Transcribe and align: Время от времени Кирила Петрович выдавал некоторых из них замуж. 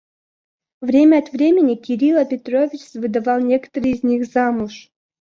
Время 0.81 1.19
от 1.19 1.31
времени 1.31 1.75
Кирила 1.75 2.25
Петрович 2.25 2.91
выдавал 2.95 3.39
некоторых 3.39 3.85
из 3.97 4.01
них 4.03 4.25
замуж. 4.25 4.89